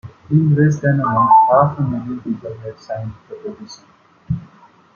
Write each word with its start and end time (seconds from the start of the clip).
In 0.31 0.55
less 0.55 0.79
than 0.79 0.99
a 0.99 1.05
month, 1.05 1.31
half 1.51 1.77
a 1.77 1.81
million 1.83 2.19
people 2.21 2.57
had 2.61 2.79
signed 2.79 3.13
the 3.29 3.35
petition. 3.35 3.83